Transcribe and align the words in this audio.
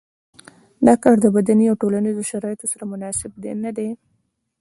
دا 0.85 0.93
کار 1.03 1.15
د 1.21 1.27
بدني 1.35 1.65
او 1.71 1.75
ټولنیزو 1.81 2.23
شرایطو 2.31 2.65
سره 2.71 2.83
مناسب 2.93 3.31
نه 3.63 3.71
دی. 3.77 3.89